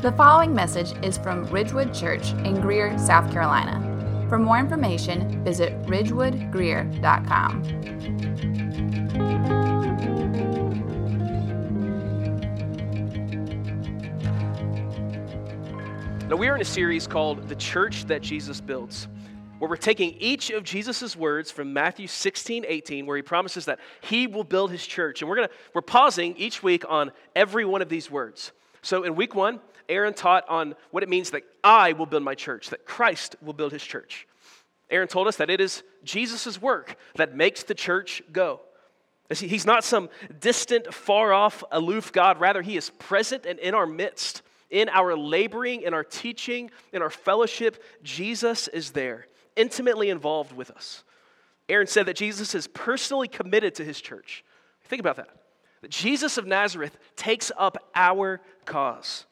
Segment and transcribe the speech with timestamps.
[0.00, 4.26] The following message is from Ridgewood Church in Greer, South Carolina.
[4.28, 7.62] For more information, visit ridgewoodgreer.com.
[16.28, 19.08] Now, we are in a series called The Church That Jesus Builds,
[19.58, 23.80] where we're taking each of Jesus' words from Matthew 16, 18, where he promises that
[24.02, 25.22] he will build his church.
[25.22, 28.52] And we're, gonna, we're pausing each week on every one of these words.
[28.82, 29.58] So, in week one,
[29.88, 33.52] Aaron taught on what it means that I will build my church, that Christ will
[33.52, 34.26] build his church.
[34.90, 38.60] Aaron told us that it is Jesus' work that makes the church go.
[39.30, 40.08] He's not some
[40.40, 42.40] distant, far off, aloof God.
[42.40, 44.42] Rather, he is present and in our midst.
[44.70, 50.70] In our laboring, in our teaching, in our fellowship, Jesus is there, intimately involved with
[50.70, 51.04] us.
[51.70, 54.44] Aaron said that Jesus is personally committed to his church.
[54.84, 55.30] Think about that.
[55.80, 59.24] That Jesus of Nazareth takes up our cause.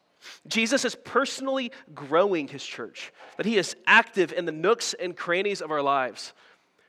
[0.47, 5.61] Jesus is personally growing his church, that he is active in the nooks and crannies
[5.61, 6.33] of our lives.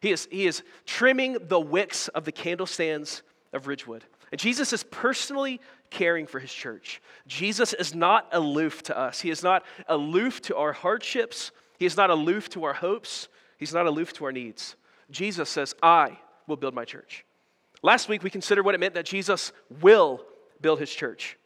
[0.00, 4.04] He is, he is trimming the wicks of the candlestands of Ridgewood.
[4.30, 7.00] And Jesus is personally caring for his church.
[7.26, 9.20] Jesus is not aloof to us.
[9.20, 11.50] He is not aloof to our hardships.
[11.78, 13.28] He is not aloof to our hopes.
[13.56, 14.76] He's not aloof to our needs.
[15.10, 17.24] Jesus says, I will build my church.
[17.82, 20.24] Last week, we considered what it meant that Jesus will
[20.60, 21.38] build his church.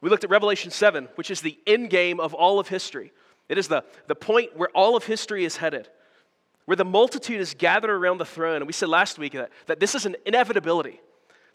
[0.00, 3.12] We looked at Revelation 7, which is the end game of all of history.
[3.48, 5.88] It is the, the point where all of history is headed,
[6.66, 8.56] where the multitude is gathered around the throne.
[8.56, 11.00] And we said last week that, that this is an inevitability,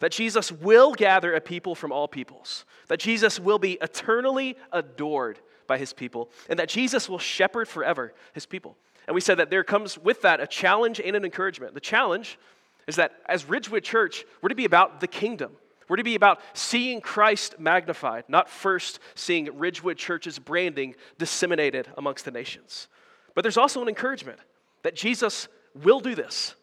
[0.00, 5.38] that Jesus will gather a people from all peoples, that Jesus will be eternally adored
[5.66, 8.76] by his people, and that Jesus will shepherd forever his people.
[9.06, 11.74] And we said that there comes with that a challenge and an encouragement.
[11.74, 12.38] The challenge
[12.86, 15.52] is that as Ridgewood Church, we're to be about the kingdom.
[15.88, 22.24] We're to be about seeing Christ magnified, not first seeing Ridgewood Church's branding disseminated amongst
[22.24, 22.88] the nations.
[23.34, 24.38] But there's also an encouragement
[24.82, 25.48] that Jesus
[25.82, 26.54] will do this.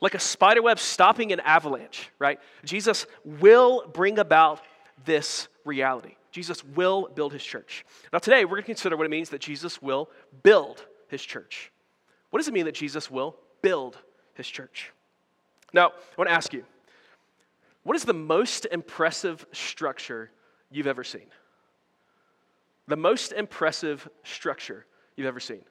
[0.00, 2.40] Like a spiderweb stopping an avalanche, right?
[2.64, 4.60] Jesus will bring about
[5.04, 6.16] this reality.
[6.32, 7.84] Jesus will build his church.
[8.12, 10.10] Now, today, we're going to consider what it means that Jesus will
[10.42, 11.70] build his church.
[12.30, 13.98] What does it mean that Jesus will build
[14.34, 14.92] his church?
[15.72, 16.64] Now, I want to ask you
[17.84, 20.30] what is the most impressive structure
[20.70, 21.26] you've ever seen?
[22.88, 25.62] The most impressive structure you've ever seen.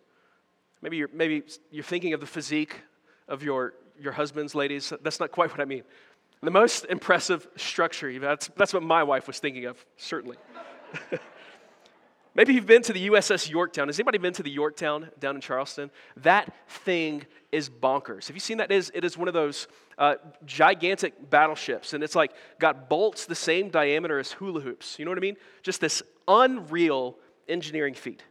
[0.82, 2.82] Maybe you're, maybe you're thinking of the physique
[3.28, 4.92] of your, your husbands, ladies.
[5.04, 5.84] That's not quite what I mean.
[6.42, 10.38] The most impressive structure, that's, that's what my wife was thinking of, certainly.
[12.34, 13.90] Maybe you've been to the USS Yorktown.
[13.90, 15.92] Has anybody been to the Yorktown down in Charleston?
[16.18, 18.28] That thing is bonkers.
[18.28, 18.72] Have you seen that?
[18.72, 19.68] It is, it is one of those
[19.98, 24.98] uh, gigantic battleships, and it's like got bolts the same diameter as hula hoops.
[24.98, 25.38] You know what I mean?
[25.62, 27.18] Just this unreal
[27.48, 28.24] engineering feat.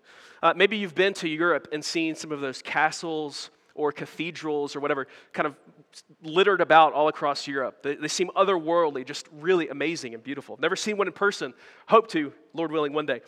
[0.42, 4.80] Uh, maybe you've been to Europe and seen some of those castles or cathedrals or
[4.80, 5.54] whatever kind of
[6.22, 7.82] littered about all across Europe.
[7.82, 10.58] They, they, seem otherworldly, just really amazing and beautiful.
[10.60, 11.54] Never seen one in person.
[11.88, 13.20] Hope to, Lord willing, one day.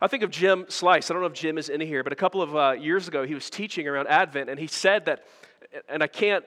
[0.00, 1.10] I think of Jim Slice.
[1.10, 3.26] I don't know if Jim is in here, but a couple of uh, years ago,
[3.26, 5.26] he was teaching around Advent, and he said that,
[5.88, 6.44] and I can't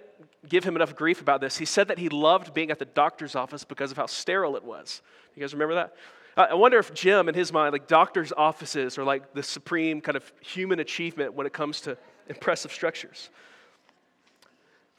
[0.50, 1.58] give him enough grief about this.
[1.58, 4.64] He said that he loved being at the doctor's office because of how sterile it
[4.64, 5.02] was.
[5.36, 5.96] You guys remember that?
[6.36, 10.16] I wonder if Jim, in his mind, like doctor's offices are like the supreme kind
[10.16, 11.96] of human achievement when it comes to
[12.28, 13.30] impressive structures.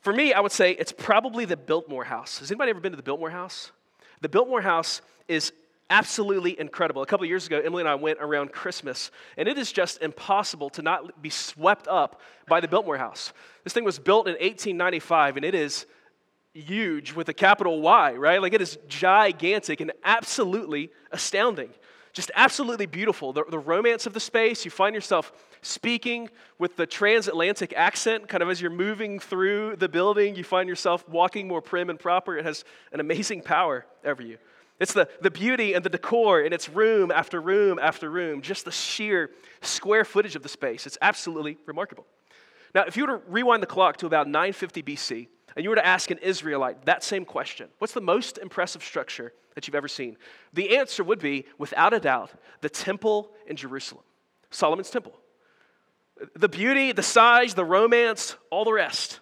[0.00, 2.38] For me, I would say it's probably the Biltmore House.
[2.38, 3.72] Has anybody ever been to the Biltmore House?
[4.21, 5.53] The Biltmore House is
[5.91, 7.03] absolutely incredible.
[7.03, 10.71] A couple years ago, Emily and I went around Christmas, and it is just impossible
[10.71, 13.33] to not be swept up by the Biltmore House.
[13.65, 15.87] This thing was built in 1895, and it is
[16.55, 18.41] huge with a capital Y, right?
[18.41, 21.71] Like it is gigantic and absolutely astounding.
[22.12, 23.33] Just absolutely beautiful.
[23.33, 26.31] The, the romance of the space, you find yourself speaking
[26.61, 30.37] with the transatlantic accent kind of as you're moving through the building.
[30.37, 32.39] You find yourself walking more prim and proper.
[32.39, 34.39] It has an amazing power over you.
[34.80, 38.65] It's the, the beauty and the decor, and it's room after room after room, just
[38.65, 39.30] the sheer
[39.62, 40.86] square footage of the space.
[40.86, 42.06] It's absolutely remarkable.
[42.74, 45.76] Now, if you were to rewind the clock to about 950 BC, and you were
[45.76, 49.88] to ask an Israelite that same question what's the most impressive structure that you've ever
[49.88, 50.16] seen?
[50.53, 54.04] The answer would be, without a doubt, the temple in Jerusalem,
[54.50, 55.16] Solomon's temple.
[56.36, 59.20] The beauty, the size, the romance, all the rest.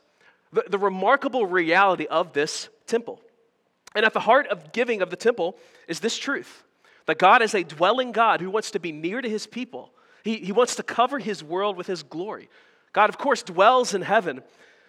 [0.53, 3.21] The, the remarkable reality of this temple.
[3.95, 5.57] And at the heart of giving of the temple
[5.89, 6.65] is this truth
[7.07, 9.93] that God is a dwelling God who wants to be near to his people.
[10.23, 12.49] He, he wants to cover his world with his glory.
[12.93, 14.43] God, of course, dwells in heaven,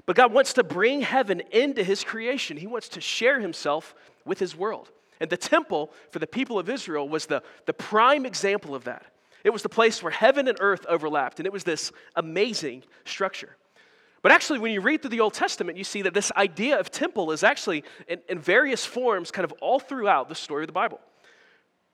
[0.05, 2.57] but God wants to bring heaven into his creation.
[2.57, 3.95] He wants to share himself
[4.25, 4.91] with his world.
[5.19, 9.05] And the temple for the people of Israel was the, the prime example of that.
[9.43, 13.55] It was the place where heaven and earth overlapped, and it was this amazing structure.
[14.23, 16.89] But actually, when you read through the Old Testament, you see that this idea of
[16.89, 20.73] temple is actually in, in, various forms kind of all throughout the story of the
[20.73, 21.01] Bible.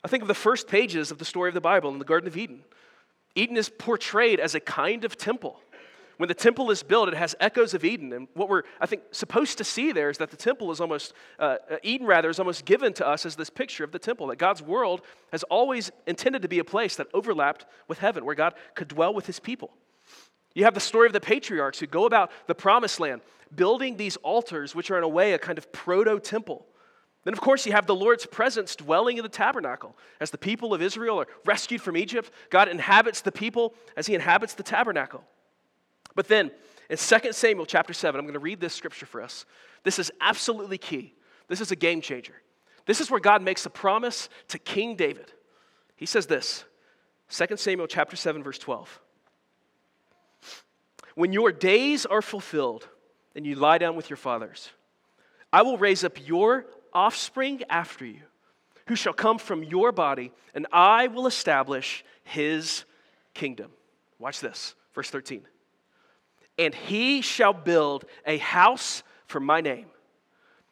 [0.03, 2.27] I think of the first pages of the story of the Bible in the Garden
[2.27, 2.63] of Eden.
[3.33, 5.59] Eden is portrayed as a kind of temple.
[6.17, 8.13] When the temple is built, it has echoes of Eden.
[8.13, 11.13] And what we're, I think, supposed to see there is that the temple is almost,
[11.39, 14.27] uh, uh, Eden rather, is almost given to us as this picture of the temple.
[14.27, 15.01] That God's world
[15.31, 19.15] has always intended to be a place that overlapped with heaven, where God could dwell
[19.15, 19.71] with his people.
[20.59, 23.21] You have the story of the patriarchs who go about the promised land,
[23.55, 26.65] building these altars, which are in a way a kind of proto temple.
[27.23, 29.95] Then, of course, you have the Lord's presence dwelling in the tabernacle.
[30.19, 34.15] As the people of Israel are rescued from Egypt, God inhabits the people as he
[34.15, 35.23] inhabits the tabernacle.
[36.13, 36.51] But then,
[36.89, 39.45] in 2 Samuel chapter 7, I'm going to read this scripture for us.
[39.85, 41.13] This is absolutely key.
[41.47, 42.35] This is a game changer.
[42.85, 45.31] This is where God makes a promise to King David.
[45.95, 46.65] He says this
[47.29, 48.99] 2 Samuel chapter 7, verse 12.
[51.15, 52.87] When your days are fulfilled
[53.35, 54.69] and you lie down with your fathers,
[55.51, 58.21] I will raise up your offspring after you,
[58.87, 62.83] who shall come from your body, and I will establish his
[63.33, 63.71] kingdom.
[64.17, 65.43] Watch this, verse 13.
[66.57, 69.85] And he shall build a house for my name,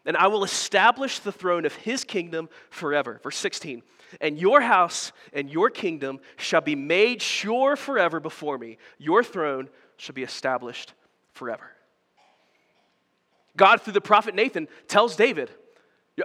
[0.06, 3.20] and I will establish the throne of his kingdom forever.
[3.24, 3.84] Verse 16.
[4.22, 8.78] And your house and your kingdom shall be made sure forever before me.
[8.98, 10.94] Your throne shall be established
[11.34, 11.72] forever.
[13.56, 15.50] God, through the prophet Nathan, tells David,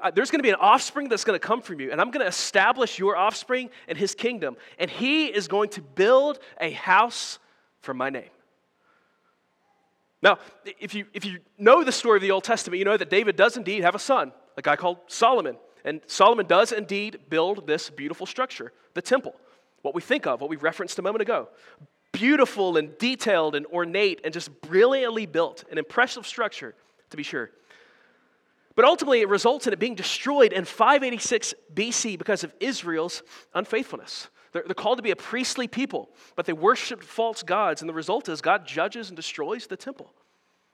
[0.03, 2.11] uh, there's going to be an offspring that's going to come from you, and I'm
[2.11, 6.71] going to establish your offspring and his kingdom, and he is going to build a
[6.71, 7.39] house
[7.81, 8.31] for my name.
[10.23, 10.39] Now,
[10.79, 13.35] if you, if you know the story of the Old Testament, you know that David
[13.35, 15.57] does indeed have a son, a guy called Solomon.
[15.85, 19.35] And Solomon does indeed build this beautiful structure, the temple,
[19.83, 21.49] what we think of, what we referenced a moment ago.
[22.13, 26.75] Beautiful and detailed and ornate and just brilliantly built, an impressive structure,
[27.11, 27.51] to be sure.
[28.75, 33.23] But ultimately, it results in it being destroyed in 586 BC because of Israel's
[33.55, 34.29] unfaithfulness.
[34.53, 37.95] They're, they're, called to be a priestly people, but they worshiped false gods, and the
[37.95, 40.13] result is God judges and destroys the temple.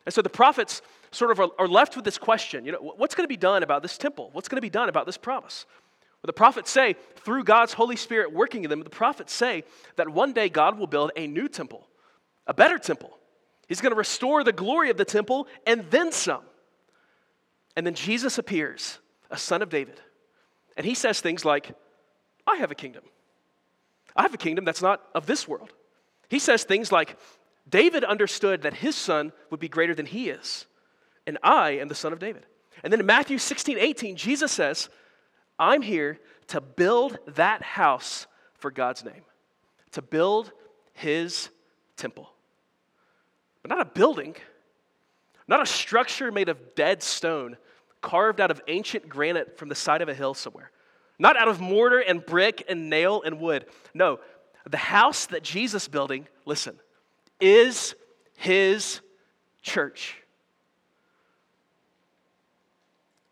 [0.07, 0.81] And so the prophets
[1.11, 3.63] sort of are, are left with this question you know, what's going to be done
[3.63, 4.31] about this temple?
[4.33, 5.67] What's going to be done about this promise?
[6.23, 9.65] The prophets say, through God's Holy Spirit working in them, the prophets say
[9.97, 11.89] that one day God will build a new temple,
[12.47, 13.17] a better temple.
[13.69, 16.43] He's going to restore the glory of the temple and then some.
[17.77, 18.99] And then Jesus appears,
[19.31, 20.01] a son of David.
[20.77, 21.75] And he says things like,
[22.47, 23.05] I have a kingdom.
[24.17, 25.73] I have a kingdom that's not of this world.
[26.29, 27.17] He says things like,
[27.69, 30.67] David understood that his son would be greater than he is,
[31.27, 32.45] and I am the son of David.
[32.83, 34.89] And then in Matthew 16, 18, Jesus says,
[35.59, 36.19] I'm here
[36.49, 39.23] to build that house for God's name,
[39.93, 40.53] to build
[40.95, 41.49] his
[41.97, 42.31] temple.
[43.63, 44.37] But not a building,
[45.47, 47.57] not a structure made of dead stone
[48.01, 50.71] carved out of ancient granite from the side of a hill somewhere.
[51.19, 53.67] Not out of mortar and brick and nail and wood.
[53.93, 54.21] No,
[54.69, 56.79] the house that Jesus building, listen,
[57.41, 57.95] is
[58.37, 59.01] his
[59.63, 60.17] church.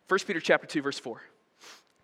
[0.09, 1.21] 1 Peter chapter 2 verse 4.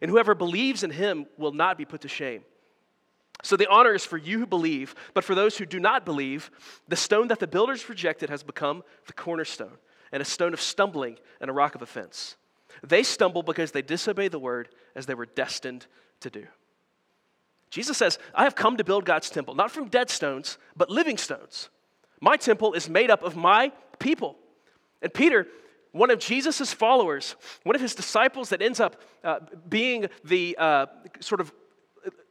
[0.00, 2.42] and whoever believes in him will not be put to shame.
[3.42, 6.50] So the honor is for you who believe, but for those who do not believe,
[6.88, 9.78] the stone that the builders rejected has become the cornerstone
[10.12, 12.36] and a stone of stumbling and a rock of offense.
[12.86, 15.86] They stumble because they disobey the word as they were destined
[16.20, 16.46] to do.
[17.70, 21.16] Jesus says, I have come to build God's temple, not from dead stones, but living
[21.16, 21.68] stones.
[22.20, 24.36] My temple is made up of my people.
[25.00, 25.46] And Peter,
[25.92, 30.86] one of Jesus' followers, one of his disciples that ends up uh, being the uh,
[31.20, 31.52] sort of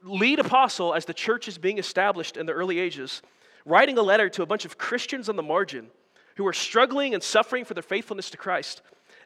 [0.03, 3.21] lead apostle as the church is being established in the early ages,
[3.65, 5.87] writing a letter to a bunch of Christians on the margin
[6.35, 8.81] who are struggling and suffering for their faithfulness to Christ.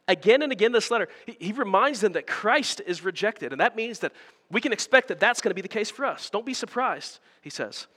[0.08, 3.54] Again and again, this letter, he, reminds them that Christ is rejected.
[3.54, 4.12] And that means that
[4.52, 6.30] we can expect that that's going to be the case for us.
[6.30, 7.88] Don't be surprised, he says.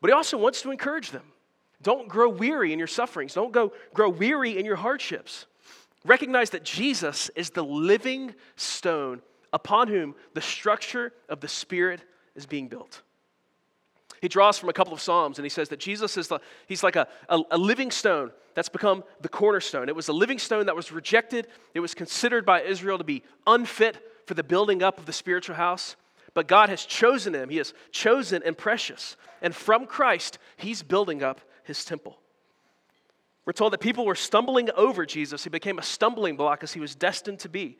[0.00, 1.22] But he also wants to encourage them.
[1.80, 3.34] Don't grow weary in your sufferings.
[3.34, 5.46] Don't go grow weary in your hardships.
[6.04, 9.20] Recognize that Jesus is the living stone
[9.52, 12.00] upon whom the structure of the Spirit
[12.34, 13.02] is being built.
[14.20, 16.82] He draws from a couple of Psalms and he says that Jesus is the, he's
[16.82, 19.88] like a, a, a, living stone that's become the cornerstone.
[19.88, 21.46] It was a living stone that was rejected.
[21.74, 25.54] It was considered by Israel to be unfit for the building up of the spiritual
[25.54, 25.94] house.
[26.34, 27.48] But God has chosen him.
[27.48, 29.16] He is chosen and precious.
[29.40, 32.18] And from Christ, he's building up his temple.
[33.48, 35.42] We're told that people were stumbling over Jesus.
[35.42, 37.78] He became a stumbling block as he was destined to be.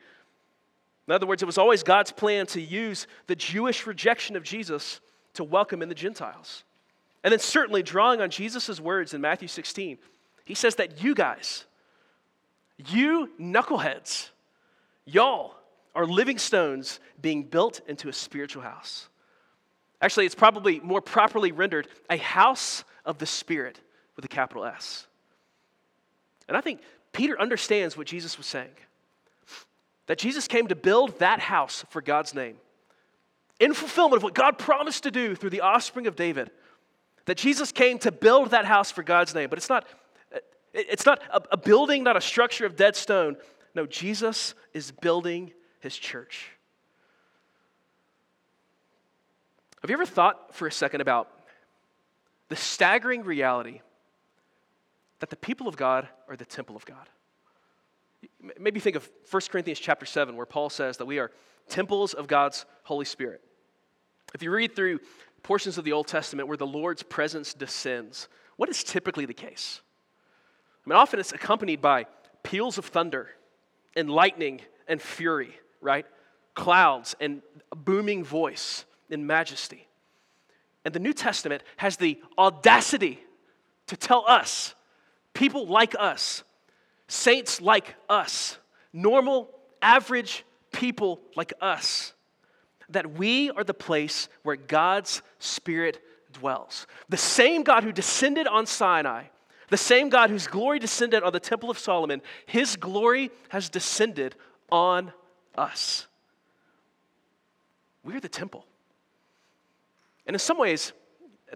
[1.07, 4.99] In other words, it was always God's plan to use the Jewish rejection of Jesus
[5.35, 6.63] to welcome in the Gentiles.
[7.23, 9.99] And then, certainly, drawing on Jesus' words in Matthew 16,
[10.43, 11.65] he says that you guys,
[12.87, 14.29] you knuckleheads,
[15.05, 15.53] y'all
[15.93, 19.07] are living stones being built into a spiritual house.
[20.01, 23.79] Actually, it's probably more properly rendered a house of the Spirit
[24.15, 25.05] with a capital S.
[26.49, 26.81] And I think
[27.13, 28.71] Peter understands what Jesus was saying
[30.07, 32.55] that Jesus came to build that house for God's name
[33.59, 36.49] in fulfillment of what God promised to do through the offspring of David.
[37.25, 39.49] That Jesus came to build that house for God's name.
[39.49, 39.85] But it's not,
[40.73, 43.37] it's not a, a building, not a structure of dead stone.
[43.75, 46.49] No, Jesus is building his church.
[49.81, 51.29] Have you ever thought for a second about
[52.47, 53.81] the staggering reality
[55.19, 57.09] that the people of God are the temple of God?
[58.59, 61.31] Maybe think of 1 Corinthians chapter 7, where Paul says that we are
[61.67, 63.41] temples of God's Holy Spirit.
[64.33, 64.99] If you read through
[65.43, 69.81] portions of the Old Testament where the Lord's presence descends, what is typically the case?
[70.85, 72.05] I mean, often it's accompanied by
[72.43, 73.29] peals of thunder
[73.95, 76.05] and lightning and fury, right?
[76.55, 79.87] Clouds and a booming voice in majesty.
[80.85, 83.19] And the New Testament has the audacity
[83.87, 84.73] to tell us,
[85.39, 86.43] people like us,
[87.07, 88.57] saints like us,
[88.91, 89.49] normal,
[89.81, 90.43] average
[90.73, 92.13] people like us,
[92.89, 96.01] that we are the place where God's Spirit
[96.33, 96.87] dwells.
[97.07, 99.23] The same God who descended on Sinai,
[99.69, 104.35] the same God whose glory descended on the Temple of Solomon, his glory has descended
[104.69, 105.13] on
[105.57, 106.05] us.
[108.03, 108.65] We're the temple.
[110.27, 110.91] And in some ways,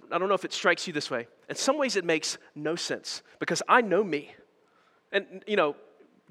[0.09, 2.75] I don't know if it strikes you this way, in some ways it makes no
[2.75, 4.33] sense because I know me.
[5.11, 5.75] And, you know,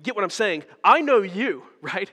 [0.02, 0.64] get what I'm saying?
[0.82, 2.10] I know you, right?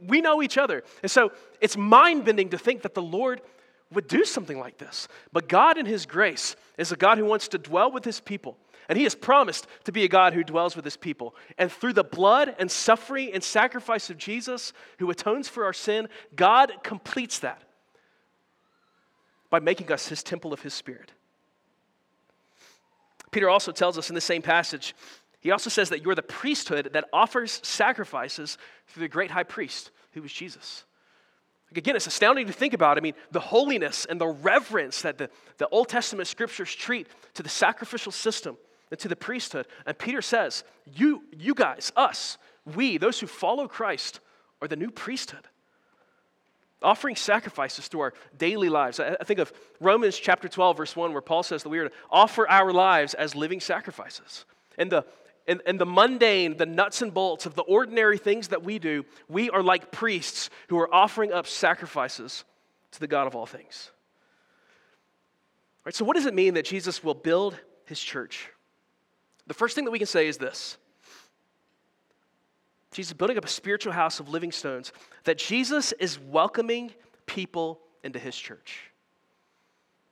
[0.00, 0.82] We know each other.
[1.02, 3.40] And so it's mind bending to think that the Lord
[3.92, 5.08] would do something like this.
[5.32, 8.56] But God, in His grace, is a God who wants to dwell with His people.
[8.88, 11.34] And He has promised to be a God who dwells with His people.
[11.58, 16.08] And through the blood and suffering and sacrifice of Jesus, who atones for our sin,
[16.34, 17.62] God completes that
[19.50, 21.12] by making us His temple of His Spirit.
[23.30, 24.94] Peter also tells us in the same passage
[25.46, 29.92] he also says that you're the priesthood that offers sacrifices through the great high priest,
[30.10, 30.84] who was Jesus.
[31.70, 32.98] Again, it's astounding to think about.
[32.98, 37.44] I mean, the holiness and the reverence that the, the Old Testament scriptures treat to
[37.44, 38.56] the sacrificial system
[38.90, 39.68] and to the priesthood.
[39.86, 42.38] And Peter says, You, you guys, us,
[42.74, 44.18] we, those who follow Christ,
[44.60, 45.46] are the new priesthood.
[46.82, 49.00] Offering sacrifices to our daily lives.
[49.00, 51.94] I think of Romans chapter 12, verse 1, where Paul says that we are to
[52.10, 54.44] offer our lives as living sacrifices.
[54.76, 55.06] And the
[55.48, 59.04] and, and the mundane, the nuts and bolts of the ordinary things that we do,
[59.28, 62.44] we are like priests who are offering up sacrifices
[62.92, 63.90] to the God of all things.
[65.78, 68.50] All right, so, what does it mean that Jesus will build his church?
[69.46, 70.78] The first thing that we can say is this
[72.92, 74.92] Jesus is building up a spiritual house of living stones,
[75.24, 76.92] that Jesus is welcoming
[77.26, 78.90] people into his church.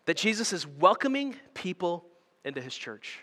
[0.07, 2.05] That Jesus is welcoming people
[2.45, 3.21] into his church.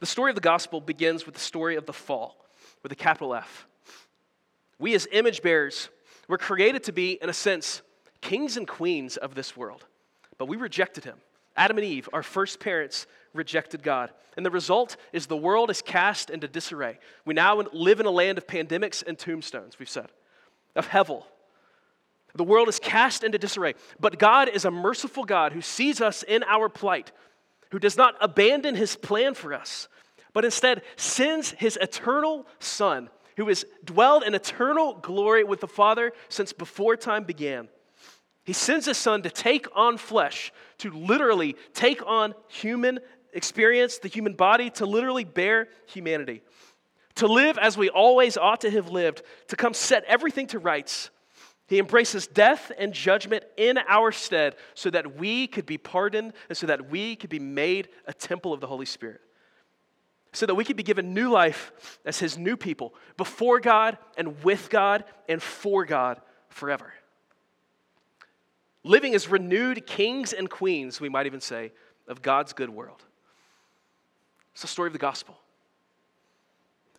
[0.00, 2.44] The story of the gospel begins with the story of the fall,
[2.82, 3.66] with a capital F.
[4.78, 5.88] We, as image bearers,
[6.28, 7.82] were created to be, in a sense,
[8.20, 9.84] kings and queens of this world,
[10.38, 11.16] but we rejected him.
[11.56, 14.10] Adam and Eve, our first parents, rejected God.
[14.36, 16.98] And the result is the world is cast into disarray.
[17.24, 20.08] We now live in a land of pandemics and tombstones, we've said,
[20.74, 21.24] of Hevel.
[22.34, 23.74] The world is cast into disarray.
[23.98, 27.12] But God is a merciful God who sees us in our plight,
[27.70, 29.88] who does not abandon his plan for us,
[30.34, 36.12] but instead sends his eternal Son, who has dwelled in eternal glory with the Father
[36.28, 37.68] since before time began.
[38.44, 43.00] He sends his Son to take on flesh, to literally take on human
[43.36, 46.42] experience, the human body, to literally bear humanity,
[47.16, 51.10] to live as we always ought to have lived, to come set everything to rights
[51.68, 56.56] he embraces death and judgment in our stead so that we could be pardoned and
[56.56, 59.20] so that we could be made a temple of the Holy Spirit.
[60.32, 64.42] So that we could be given new life as His new people before God and
[64.44, 66.92] with God and for God forever.
[68.84, 71.72] living as renewed kings and queens, we might even say,
[72.06, 73.02] of God's good world.
[74.56, 75.36] It's the story of the gospel.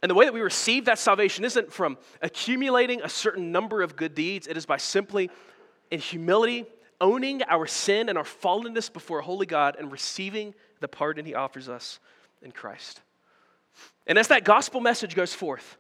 [0.03, 3.95] And the way that we receive that salvation isn't from accumulating a certain number of
[3.95, 5.31] good deeds, it is by simply,
[5.89, 6.67] in humility,
[7.01, 11.33] owning our sin and our fallenness before a holy God and receiving the pardon he
[11.33, 11.99] offers us
[12.43, 13.01] in Christ.
[14.05, 15.77] And as that gospel message goes forth,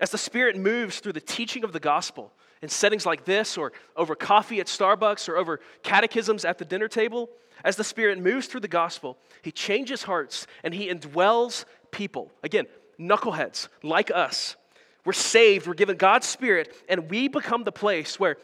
[0.00, 3.72] as the Spirit moves through the teaching of the gospel in settings like this, or
[3.96, 7.28] over coffee at Starbucks, or over catechisms at the dinner table,
[7.64, 12.32] as the Spirit moves through the gospel, He changes hearts and He indwells people.
[12.42, 12.66] Again,
[12.98, 14.56] knuckleheads like us.
[15.04, 18.36] We're saved, we're given God's Spirit, and we become the place where,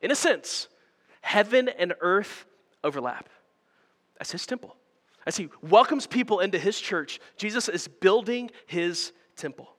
[0.00, 0.68] in a sense,
[1.22, 2.44] heaven and earth
[2.84, 3.28] overlap
[4.20, 4.76] as His temple.
[5.26, 9.71] As He welcomes people into His church, Jesus is building His temple.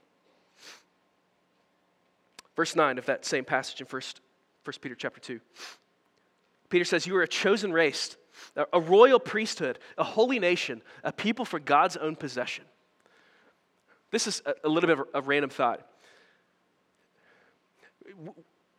[2.55, 4.01] Verse 9 of that same passage in 1,
[4.63, 5.39] 1 Peter chapter 2.
[6.69, 8.15] Peter says, You are a chosen race,
[8.71, 12.65] a royal priesthood, a holy nation, a people for God's own possession.
[14.11, 15.87] This is a, little bit of a, random thought.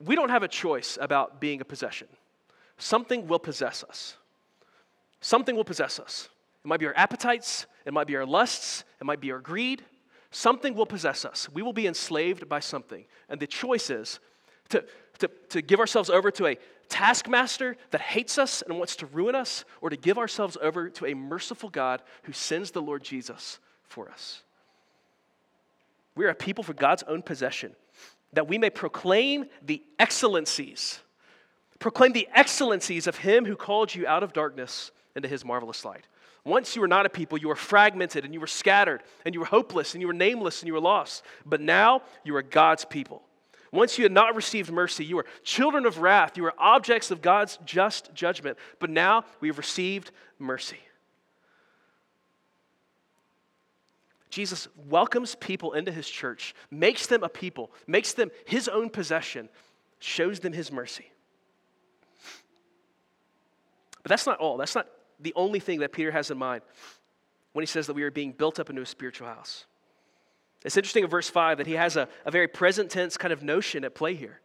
[0.05, 2.07] We don't have a choice about being a possession.
[2.79, 4.17] Something will possess us.
[5.21, 6.29] Something will possess us.
[6.65, 9.83] It might be our appetites, it might be our lusts, it might be our greed.
[10.35, 11.49] Something will possess us.
[11.55, 13.05] We will be enslaved by something.
[13.29, 14.19] And the choice is
[14.71, 14.85] to,
[15.21, 19.37] to, to give ourselves over to a taskmaster that hates us and wants to ruin
[19.37, 23.61] us, or to give ourselves over to a merciful God who sends the Lord Jesus
[23.85, 24.43] for us.
[26.17, 27.77] We are a people for God's own possession,
[28.33, 30.99] that we may proclaim the excellencies,
[31.79, 36.09] proclaim the excellencies of Him who called you out of darkness into His marvelous light.
[36.45, 39.41] Once you were not a people, you were fragmented and you were scattered and you
[39.41, 41.25] were hopeless and you were nameless and you were lost.
[41.47, 43.23] But now you are God's people.
[43.73, 46.37] Once you had not received mercy, you were children of wrath.
[46.37, 48.59] You were objects of God's just judgment.
[48.79, 50.79] But now we have received mercy.
[54.29, 59.49] Jesus welcomes people into his church, makes them a people, makes them his own possession,
[59.99, 61.11] shows them his mercy.
[64.03, 64.57] But that's not all.
[64.57, 64.89] That's not
[65.21, 66.63] the only thing that Peter has in mind
[67.53, 69.67] when he says that we are being built up into a spiritual house.
[70.65, 73.43] It's interesting in verse 5 that he has a, a very present tense kind of
[73.43, 74.41] notion at play here.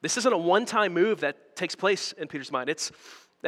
[0.00, 2.68] This isn't a one time move that takes place in Peter's mind.
[2.68, 2.92] It's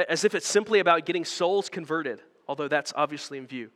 [0.09, 3.71] as if it's simply about getting souls converted, although that's obviously in view.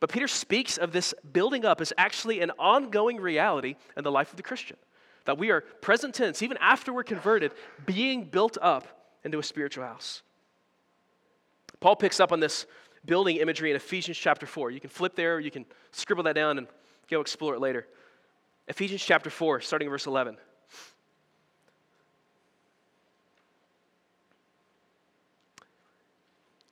[0.00, 4.30] But Peter speaks of this building up as actually an ongoing reality in the life
[4.30, 4.76] of the Christian.
[5.26, 7.52] That we are present tense, even after we're converted,
[7.86, 8.88] being built up
[9.22, 10.22] into a spiritual house.
[11.82, 12.64] Paul picks up on this
[13.04, 14.70] building imagery in Ephesians chapter 4.
[14.70, 16.68] You can flip there, you can scribble that down and
[17.10, 17.88] go explore it later.
[18.68, 20.36] Ephesians chapter 4, starting verse 11.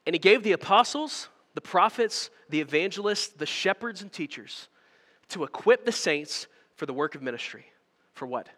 [0.07, 4.69] And he gave the apostles, the prophets, the evangelists, the shepherds, and teachers
[5.31, 6.47] to equip the saints
[6.77, 7.67] for the work of ministry.
[8.15, 8.49] For what?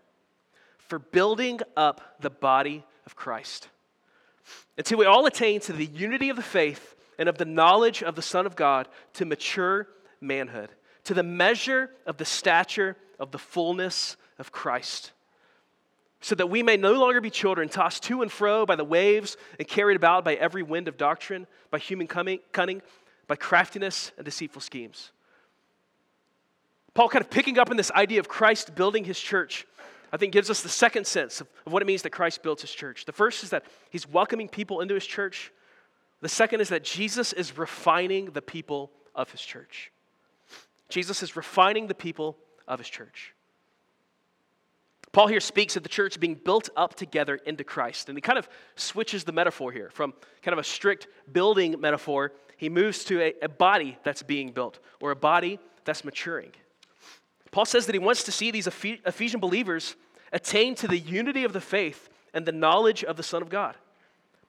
[0.77, 3.69] For building up the body of Christ.
[4.76, 8.14] Until we all attain to the unity of the faith and of the knowledge of
[8.14, 9.88] the Son of God to mature
[10.20, 10.70] manhood,
[11.05, 15.12] to the measure of the stature of the fullness of Christ
[16.22, 19.37] so that we may no longer be children tossed to and fro by the waves
[19.59, 22.81] and carried about by every wind of doctrine, by human cunning,
[23.26, 25.11] by craftiness and deceitful schemes.
[26.94, 29.66] Paul, kind of picking up on this idea of Christ building his church,
[30.12, 32.61] I think gives us the second sense of, of what it means that Christ builds
[32.61, 33.07] his church.
[33.07, 35.51] The first is that he's welcoming people into his church,
[36.20, 39.90] the second is that Jesus is refining the people of his church.
[40.88, 42.37] Jesus is refining the people
[42.68, 43.35] of his church.
[45.11, 48.09] Paul here speaks of the church being built up together into Christ.
[48.09, 52.33] And he kind of switches the metaphor here from kind of a strict building metaphor.
[52.57, 56.53] He moves to a, a body that's being built or a body that's maturing.
[57.51, 59.96] Paul says that he wants to see these Ephesian believers
[60.33, 63.77] attain to the unity of the faith and the knowledge of the Son of God.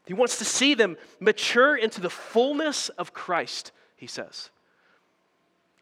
[0.06, 4.50] He wants to see them mature into the fullness of Christ, he says.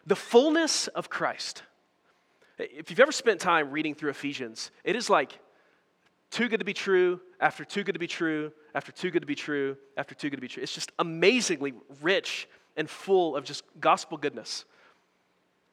[0.05, 1.63] The fullness of Christ.
[2.57, 5.39] If you've ever spent time reading through Ephesians, it is like
[6.29, 9.27] too good to be true, after too good to be true, after too good to
[9.27, 10.63] be true, after too good to be true.
[10.63, 14.65] It's just amazingly rich and full of just gospel goodness.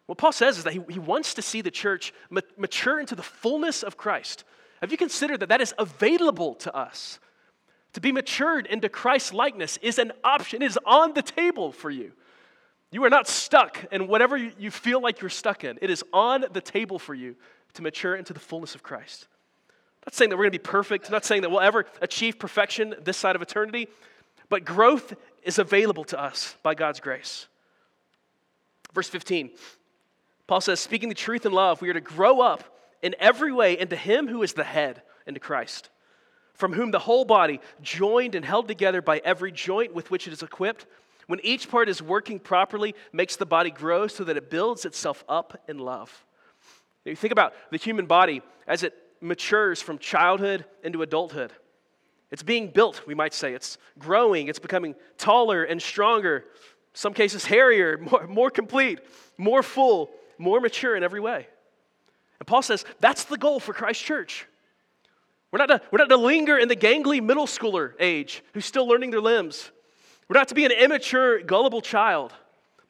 [0.09, 2.15] What Paul says is that he, he wants to see the church
[2.57, 4.43] mature into the fullness of Christ.
[4.81, 7.19] Have you considered that that is available to us?
[7.93, 11.91] To be matured into Christ's likeness is an option, it is on the table for
[11.91, 12.13] you.
[12.91, 15.79] You are not stuck in whatever you feel like you're stuck in.
[15.83, 17.37] It is on the table for you
[17.75, 19.29] to mature into the fullness of Christ.
[20.07, 22.39] not saying that we're going to be perfect, I'm not saying that we'll ever achieve
[22.39, 23.89] perfection this side of eternity,
[24.49, 27.47] but growth is available to us by God's grace.
[28.95, 29.51] Verse 15,
[30.49, 32.65] Paul says, Speaking the truth in love, we are to grow up
[33.03, 35.91] in every way into Him who is the head, into Christ,
[36.55, 40.33] from whom the whole body, joined and held together by every joint with which it
[40.33, 40.87] is equipped,
[41.29, 45.23] when each part is working properly, makes the body grow so that it builds itself
[45.29, 46.25] up in love.
[47.05, 51.53] Now, You think about the human body as it matures from childhood into adulthood.
[52.31, 53.53] It's being built, we might say.
[53.53, 56.45] It's growing, it's becoming taller and stronger,
[56.95, 59.01] some cases hairier, more, more complete,
[59.37, 61.47] more full, more mature in every way.
[62.39, 64.47] And Paul says that's the goal for Christ Church.
[65.51, 68.87] We're not, to, we're not to linger in the gangly middle schooler age who's still
[68.87, 69.71] learning their limbs.
[70.29, 72.35] We're not to be an immature, gullible child,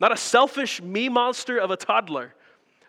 [0.01, 2.35] not a selfish me monster of a toddler,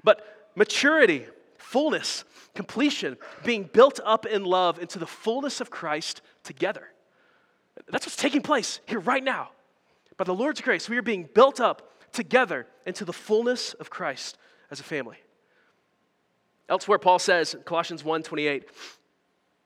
[0.04, 1.26] but maturity,
[1.58, 2.24] fullness,
[2.56, 6.88] completion, being built up in love into the fullness of Christ together.
[7.90, 9.50] That's what's taking place here right now.
[10.18, 14.38] By the Lord's grace, we are being built up together into the fullness of Christ
[14.72, 15.18] as a family.
[16.68, 18.66] Elsewhere, Paul says in Colossians 1:28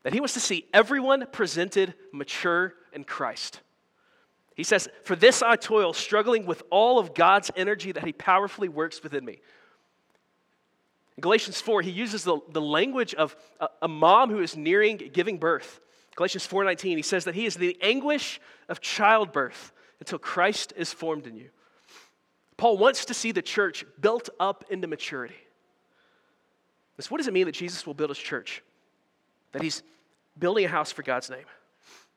[0.04, 3.62] that he wants to see everyone presented mature in Christ.
[4.56, 8.70] He says, For this I toil, struggling with all of God's energy that He powerfully
[8.70, 9.40] works within me.
[11.18, 14.98] In Galatians 4, he uses the, the language of a, a mom who is nearing
[14.98, 15.80] giving birth.
[16.16, 18.40] Galatians 4:19, he says that he is the anguish
[18.70, 21.50] of childbirth until Christ is formed in you.
[22.58, 25.36] Paul wants to see the church built up into maturity.
[27.00, 28.64] So what does it mean that Jesus will build his church?
[29.52, 29.84] That he's
[30.38, 31.46] building a house for God's name.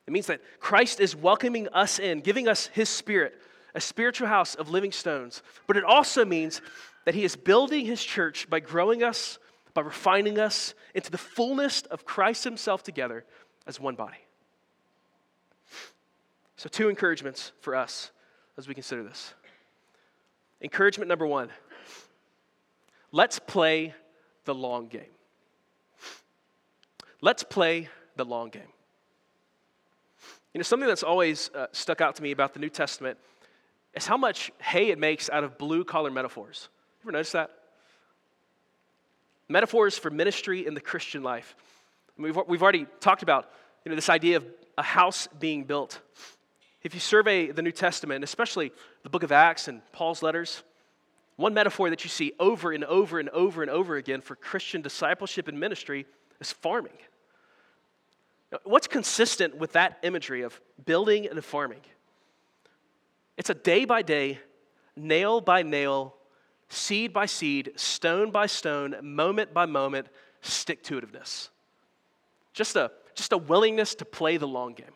[0.07, 3.35] It means that Christ is welcoming us in, giving us his spirit,
[3.75, 5.43] a spiritual house of living stones.
[5.67, 6.61] But it also means
[7.05, 9.39] that he is building his church by growing us,
[9.75, 13.25] by refining us into the fullness of Christ himself together
[13.67, 14.19] as one body.
[16.57, 18.13] So, two encouragements for us
[18.57, 19.35] as we consider this.
[20.61, 21.51] Encouragement number one
[23.13, 23.95] let's play
[24.45, 25.03] the long game.
[27.21, 28.63] Let's play the long game.
[30.53, 33.19] You know, something that's always uh, stuck out to me about the New Testament
[33.95, 36.69] is how much hay it makes out of blue collar metaphors.
[37.01, 37.51] You ever notice that?
[39.49, 41.55] Metaphors for ministry in the Christian life.
[42.19, 43.51] We've, we've already talked about
[43.85, 44.47] you know, this idea of
[44.79, 46.01] a house being built.
[46.87, 48.71] If you survey the New Testament, especially
[49.03, 50.63] the book of Acts and Paul's letters,
[51.35, 54.83] one metaphor that you see over and over and over and over again for Christian
[54.83, 56.07] discipleship and ministry
[56.41, 56.93] is farming.
[58.63, 61.81] What's consistent with that imagery of building and farming?
[63.37, 64.39] It's a day by day,
[64.95, 66.15] nail by nail,
[66.69, 70.07] seed by seed, stone by stone, moment by moment,
[70.41, 71.49] stick to itiveness.
[72.55, 74.96] Just a, just a willingness to play the long game.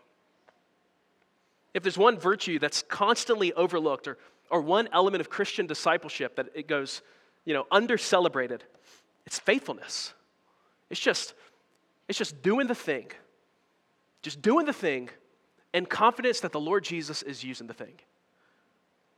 [1.75, 4.19] If there's one virtue that's constantly overlooked or,
[4.51, 7.03] or one element of Christian discipleship that it goes,
[7.45, 8.65] you know, under celebrated,
[9.27, 10.13] it's faithfulness.
[10.91, 11.35] It's just,
[12.09, 13.07] it's just doing the thing.
[14.23, 15.09] Just doing the thing
[15.73, 17.95] and confidence that the Lord Jesus is using the thing.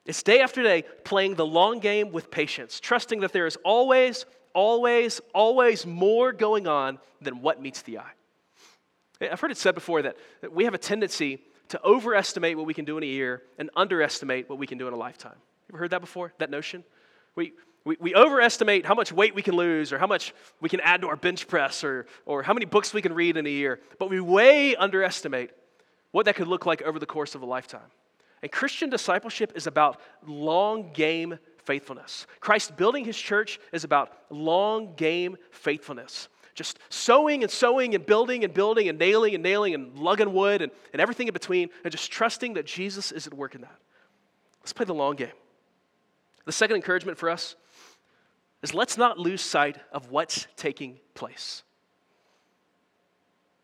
[0.04, 4.26] It's day after day playing the long game with patience, trusting that there is always,
[4.52, 8.12] always, always more going on than what meets the eye.
[9.20, 11.40] I've heard it said before that, that we have a tendency
[11.72, 14.88] to overestimate what we can do in a year and underestimate what we can do
[14.88, 15.36] in a lifetime.
[15.36, 16.34] You ever heard that before?
[16.36, 16.84] That notion?
[17.34, 17.54] We,
[17.86, 21.00] we, we overestimate how much weight we can lose or how much we can add
[21.00, 23.80] to our bench press or, or how many books we can read in a year,
[23.98, 25.50] but we way underestimate
[26.10, 27.80] what that could look like over the course of a lifetime.
[28.42, 32.26] And Christian discipleship is about long game faithfulness.
[32.40, 36.28] Christ building his church is about long game faithfulness.
[36.54, 40.60] Just sowing and sowing and building and building and nailing and nailing and lugging wood
[40.62, 43.78] and, and everything in between, and just trusting that Jesus is at work in that.
[44.60, 45.32] Let's play the long game.
[46.44, 47.56] The second encouragement for us
[48.62, 51.62] is let's not lose sight of what's taking place.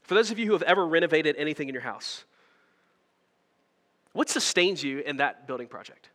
[0.03, 2.25] For those of you who have ever renovated anything in your house,
[4.13, 6.09] what sustains you in that building project?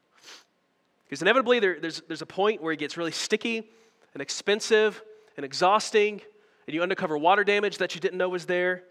[1.06, 3.70] Because inevitably there, there's, there's a point where it gets really sticky
[4.14, 5.02] and expensive
[5.38, 6.22] and exhausting,
[6.68, 8.84] and you uncover water damage that you didn't know was there.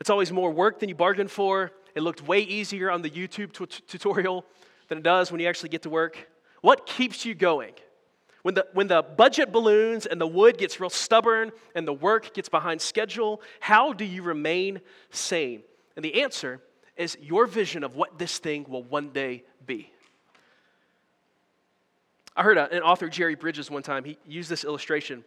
[0.00, 1.72] It's always more work than you bargained for.
[1.94, 4.44] It looked way easier on the YouTube t- tutorial
[4.88, 6.28] than it does when you actually get to work.
[6.60, 7.72] What keeps you going?
[8.42, 12.34] When the, when the budget balloons and the wood gets real stubborn and the work
[12.34, 15.62] gets behind schedule, how do you remain sane?
[15.96, 16.60] And the answer
[16.96, 19.90] is your vision of what this thing will one day be.
[22.36, 25.24] I heard an author, Jerry Bridges, one time, he used this illustration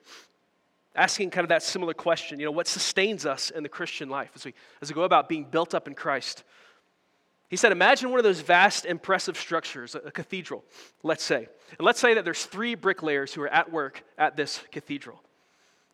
[0.98, 2.40] asking kind of that similar question.
[2.40, 5.30] You know, what sustains us in the Christian life as we, as we go about
[5.30, 6.44] being built up in Christ?
[7.50, 10.66] He said, Imagine one of those vast, impressive structures, a cathedral,
[11.04, 11.48] let's say.
[11.78, 15.22] And let's say that there's three bricklayers who are at work at this cathedral.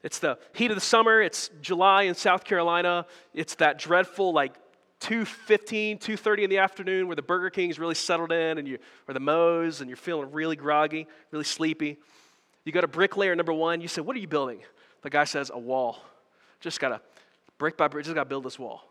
[0.01, 4.55] It's the heat of the summer, it's July in South Carolina, it's that dreadful, like,
[5.01, 9.13] 2.15 2.30 in the afternoon where the burger king's really settled in and you or
[9.13, 11.97] the moe's and you're feeling really groggy really sleepy
[12.63, 14.61] you go to bricklayer number one you say what are you building
[15.03, 15.99] the guy says a wall
[16.59, 16.99] just gotta
[17.57, 18.83] brick by brick just gotta build this wall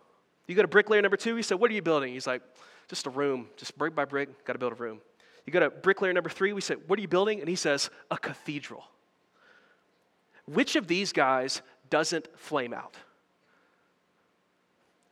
[0.47, 2.13] you go to bricklayer number two, he said, What are you building?
[2.13, 2.43] He's like,
[2.89, 5.01] Just a room, just brick by brick, got to build a room.
[5.47, 7.41] You go to bricklayer number three, we said, What are you building?
[7.41, 8.85] And he says, A cathedral.
[10.47, 12.97] Which of these guys doesn't flame out?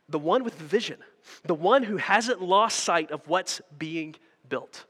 [0.09, 0.99] The one with the vision,
[1.45, 4.15] the one who hasn't lost sight of what's being
[4.49, 4.85] built.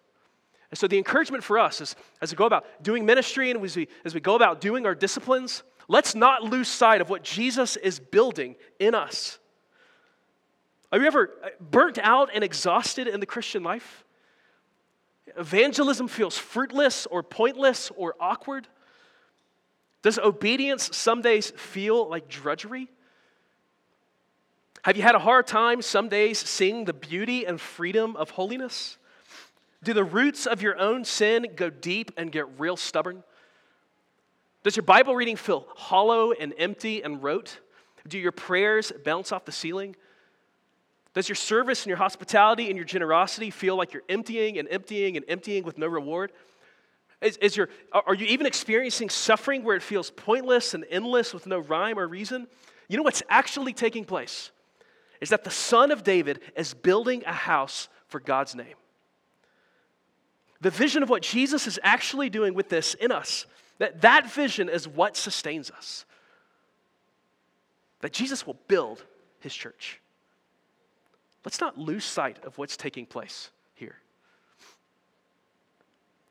[0.72, 3.76] And so, the encouragement for us is as we go about doing ministry and as
[3.76, 7.76] we, as we go about doing our disciplines, let's not lose sight of what Jesus
[7.76, 9.40] is building in us.
[10.90, 14.06] Are you ever burnt out and exhausted in the Christian life?
[15.38, 18.70] Evangelism feels fruitless or pointless or awkward?
[20.02, 22.88] Does obedience some days feel like drudgery?
[24.84, 28.98] Have you had a hard time some days seeing the beauty and freedom of holiness?
[29.84, 33.24] Do the roots of your own sin go deep and get real stubborn?
[34.64, 37.60] Does your Bible reading feel hollow and empty and rote?
[38.08, 39.96] Do your prayers bounce off the ceiling?
[41.14, 45.18] Does your service and your hospitality and your generosity feel like you're emptying and emptying
[45.18, 46.32] and emptying with no reward?
[47.22, 51.46] Is, is your, are you even experiencing suffering where it feels pointless and endless with
[51.46, 52.48] no rhyme or reason?
[52.88, 54.52] You know what's actually taking place
[55.20, 58.76] is that the Son of David is building a house for God's name.
[60.62, 63.46] The vision of what Jesus is actually doing with this in us,
[63.82, 66.06] that, that vision is what sustains us.
[68.02, 69.04] That Jesus will build
[69.40, 70.00] his church.
[71.44, 73.96] Let's not lose sight of what's taking place here.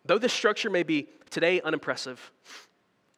[0.05, 2.31] Though this structure may be today unimpressive,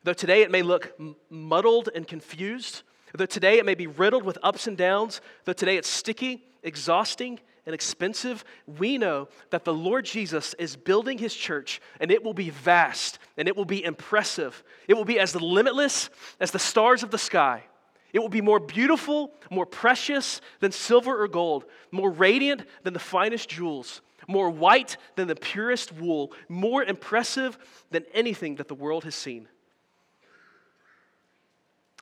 [0.03, 4.39] though today it may look muddled and confused, though today it may be riddled with
[4.43, 10.05] ups and downs, though today it's sticky, exhausting, and expensive, we know that the Lord
[10.05, 14.65] Jesus is building his church and it will be vast and it will be impressive.
[14.89, 17.65] It will be as limitless as the stars of the sky.
[18.13, 22.99] It will be more beautiful, more precious than silver or gold, more radiant than the
[22.99, 27.57] finest jewels, more white than the purest wool, more impressive
[27.91, 29.49] than anything that the world has seen.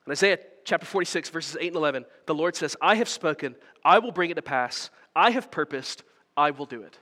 [0.06, 3.98] In Isaiah chapter 46, verses 8 and 11, the Lord says, I have spoken, I
[4.00, 6.02] will bring it to pass, I have purposed,
[6.36, 6.98] I will do it.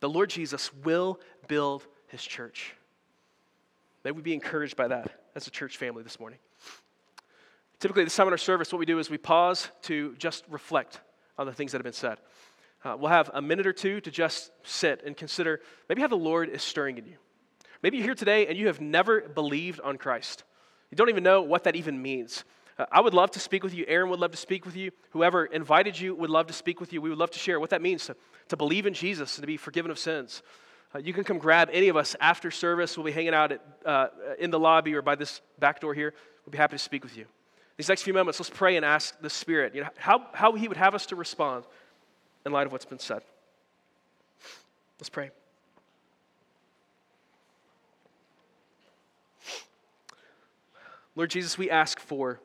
[0.00, 2.74] The Lord Jesus will build his church.
[4.04, 6.38] May we be encouraged by that as a church family this morning.
[7.80, 11.00] Typically, this time in our service, what we do is we pause to just reflect
[11.38, 12.18] on the things that have been said.
[12.84, 16.16] Uh, we'll have a minute or two to just sit and consider maybe how the
[16.16, 17.16] Lord is stirring in you.
[17.82, 20.44] Maybe you're here today and you have never believed on Christ.
[20.90, 22.44] You don't even know what that even means.
[22.78, 23.84] Uh, I would love to speak with you.
[23.88, 24.90] Aaron would love to speak with you.
[25.10, 27.00] Whoever invited you would love to speak with you.
[27.00, 28.16] We would love to share what that means to,
[28.48, 30.42] to believe in Jesus and to be forgiven of sins.
[30.94, 32.96] Uh, you can come grab any of us after service.
[32.96, 34.08] We'll be hanging out at, uh,
[34.38, 36.14] in the lobby or by this back door here.
[36.44, 37.26] We'll be happy to speak with you.
[37.76, 40.68] These next few moments, let's pray and ask the Spirit you know, how, how He
[40.68, 41.64] would have us to respond
[42.44, 43.22] in light of what's been said.
[44.98, 45.30] Let's pray.
[51.14, 52.40] Lord Jesus, we ask for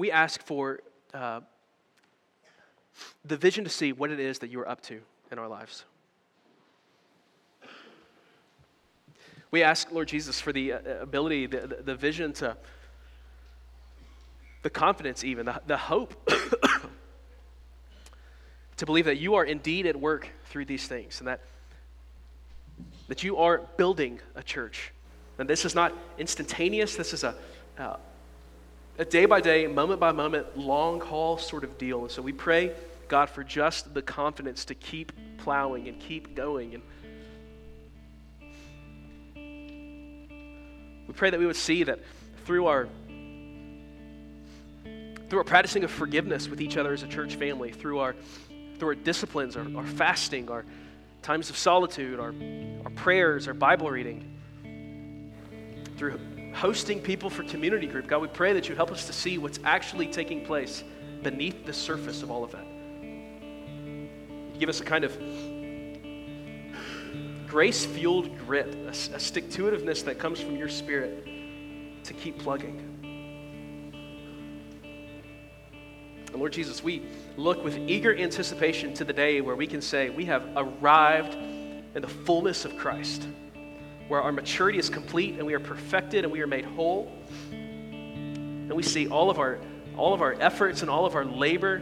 [0.00, 0.80] we ask for
[1.12, 1.40] uh,
[3.26, 4.98] the vision to see what it is that you are up to
[5.30, 5.84] in our lives.
[9.50, 12.56] We ask, Lord Jesus, for the uh, ability, the, the vision to,
[14.62, 16.14] the confidence, even, the, the hope
[18.78, 21.42] to believe that you are indeed at work through these things and that,
[23.08, 24.92] that you are building a church.
[25.38, 27.34] And this is not instantaneous, this is a,
[27.76, 27.96] uh,
[29.00, 32.02] a day by day, moment by moment, long haul sort of deal.
[32.02, 32.72] And so we pray,
[33.08, 36.82] God, for just the confidence to keep plowing and keep going and
[41.08, 41.98] We pray that we would see that
[42.44, 42.88] through our
[45.28, 48.14] through our practicing of forgiveness with each other as a church family, through our
[48.78, 50.64] through our disciplines, our, our fasting, our
[51.22, 52.32] times of solitude, our,
[52.84, 54.38] our prayers, our Bible reading,
[55.96, 56.20] through
[56.54, 59.60] hosting people for community group, God, we pray that you help us to see what's
[59.64, 60.84] actually taking place
[61.22, 62.66] beneath the surface of all of that.
[64.58, 65.16] Give us a kind of
[67.46, 71.24] grace fueled grit, a, a stick to itiveness that comes from your spirit
[72.04, 72.86] to keep plugging.
[76.30, 77.02] And Lord Jesus, we
[77.36, 82.02] look with eager anticipation to the day where we can say we have arrived in
[82.02, 83.26] the fullness of Christ,
[84.10, 87.12] where our maturity is complete and we are perfected and we are made whole.
[87.52, 89.60] And we see all of our,
[89.96, 91.80] all of our efforts and all of our labor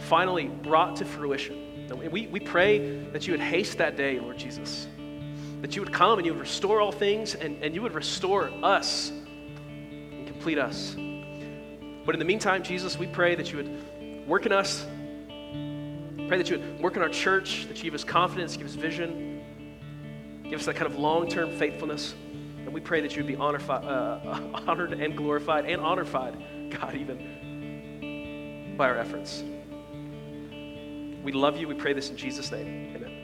[0.00, 1.88] finally brought to fruition.
[2.12, 4.86] We, we pray that you would haste that day, Lord Jesus.
[5.62, 8.50] That you would come and you would restore all things and, and you would restore
[8.62, 9.10] us
[9.70, 10.94] and complete us.
[10.94, 14.84] But in the meantime, Jesus, we pray that you would work in us.
[16.28, 18.74] Pray that you would work in our church, that you give us confidence, give us
[18.74, 19.25] vision,
[20.50, 22.14] give us that kind of long term faithfulness.
[22.58, 26.94] And we pray that you would be honor, uh, honored and glorified and honorified, God,
[26.94, 29.44] even by our efforts.
[31.22, 31.68] We love you.
[31.68, 32.92] We pray this in Jesus' name.
[32.94, 33.15] Amen.